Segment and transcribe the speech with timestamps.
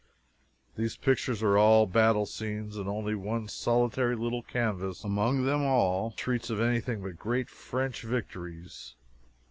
[0.77, 6.09] These pictures are all battle scenes, and only one solitary little canvas among them all
[6.17, 8.95] treats of anything but great French victories.